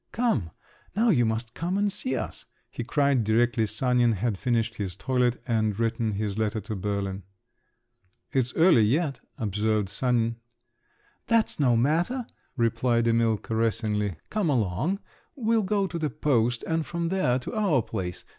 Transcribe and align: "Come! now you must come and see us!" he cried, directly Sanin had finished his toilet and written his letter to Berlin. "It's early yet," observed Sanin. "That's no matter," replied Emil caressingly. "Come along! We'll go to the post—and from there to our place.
"Come! 0.11 0.49
now 0.95 1.09
you 1.09 1.25
must 1.27 1.53
come 1.53 1.77
and 1.77 1.91
see 1.91 2.15
us!" 2.15 2.47
he 2.71 2.83
cried, 2.83 3.23
directly 3.23 3.67
Sanin 3.67 4.13
had 4.13 4.35
finished 4.35 4.77
his 4.77 4.95
toilet 4.95 5.39
and 5.45 5.79
written 5.79 6.13
his 6.13 6.39
letter 6.39 6.59
to 6.61 6.75
Berlin. 6.75 7.21
"It's 8.31 8.51
early 8.55 8.81
yet," 8.81 9.19
observed 9.37 9.89
Sanin. 9.89 10.37
"That's 11.27 11.59
no 11.59 11.77
matter," 11.77 12.25
replied 12.57 13.07
Emil 13.07 13.37
caressingly. 13.37 14.15
"Come 14.31 14.49
along! 14.49 14.97
We'll 15.35 15.61
go 15.61 15.85
to 15.85 15.99
the 15.99 16.09
post—and 16.09 16.83
from 16.83 17.09
there 17.09 17.37
to 17.37 17.53
our 17.53 17.83
place. 17.83 18.25